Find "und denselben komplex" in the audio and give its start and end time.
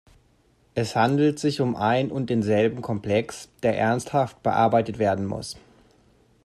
2.09-3.49